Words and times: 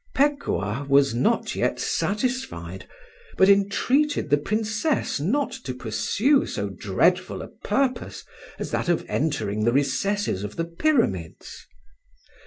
Pekuah 0.15 0.87
was 0.89 1.13
not 1.13 1.53
yet 1.55 1.79
satisfied, 1.79 2.87
but 3.37 3.49
entreated 3.49 4.31
the 4.31 4.37
Princess 4.39 5.19
not 5.19 5.51
to 5.51 5.75
pursue 5.75 6.47
so 6.47 6.69
dreadful 6.69 7.43
a 7.43 7.49
purpose 7.49 8.23
as 8.57 8.71
that 8.71 8.89
of 8.89 9.05
entering 9.07 9.63
the 9.63 9.71
recesses 9.71 10.43
of 10.43 10.55
the 10.55 10.65
Pyramids. 10.65 11.67